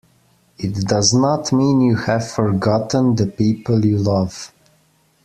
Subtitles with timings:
[0.57, 4.51] It does not mean you have forgotten the people you love.